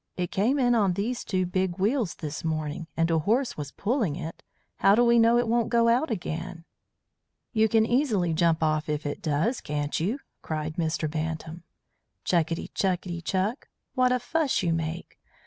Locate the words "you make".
14.63-15.19